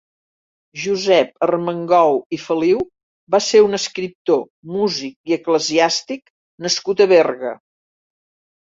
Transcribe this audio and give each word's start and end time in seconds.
Josep 0.83 1.45
Armengou 1.47 2.17
i 2.39 2.39
Feliu 2.45 2.81
va 3.37 3.41
ser 3.49 3.63
un 3.67 3.81
escriptor, 3.81 4.43
músic 4.81 5.17
i 5.33 5.39
eclesiàstic 5.41 6.37
nascut 6.69 7.09
a 7.09 7.13
Berga. 7.17 7.59